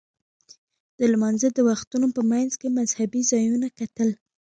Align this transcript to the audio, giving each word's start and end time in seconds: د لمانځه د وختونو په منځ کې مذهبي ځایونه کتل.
د 0.97 0.99
لمانځه 1.11 1.47
د 1.53 1.59
وختونو 1.69 2.07
په 2.15 2.21
منځ 2.31 2.51
کې 2.59 2.75
مذهبي 2.77 3.21
ځایونه 3.31 3.67
کتل. 3.79 4.09